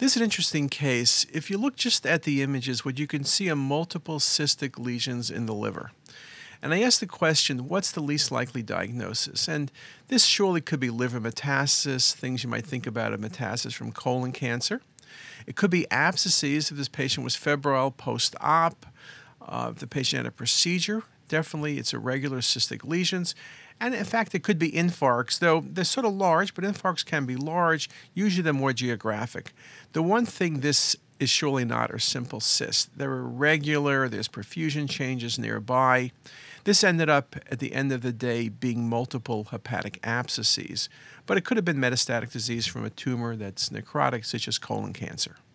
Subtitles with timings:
[0.00, 1.26] This is an interesting case.
[1.30, 5.30] If you look just at the images, what you can see are multiple cystic lesions
[5.30, 5.92] in the liver.
[6.62, 9.46] And I asked the question, what's the least likely diagnosis?
[9.46, 9.70] And
[10.08, 14.32] this surely could be liver metastasis, things you might think about a metastasis from colon
[14.32, 14.80] cancer.
[15.46, 18.86] It could be abscesses if this patient was febrile post op,
[19.42, 21.02] uh, if the patient had a procedure.
[21.30, 23.36] Definitely, it's irregular cystic lesions.
[23.80, 27.24] And in fact, it could be infarcts, though they're sort of large, but infarcts can
[27.24, 27.88] be large.
[28.12, 29.54] Usually, they're more geographic.
[29.92, 32.90] The one thing this is surely not are simple cysts.
[32.96, 36.10] They're irregular, there's perfusion changes nearby.
[36.64, 40.88] This ended up, at the end of the day, being multiple hepatic abscesses,
[41.26, 44.92] but it could have been metastatic disease from a tumor that's necrotic, such as colon
[44.92, 45.36] cancer.